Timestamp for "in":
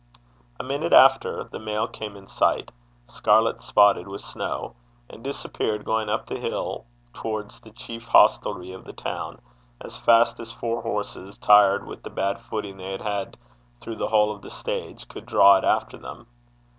2.15-2.25